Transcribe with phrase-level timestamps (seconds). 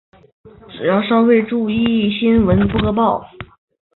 [0.67, 3.23] 只要稍微注意新闻报导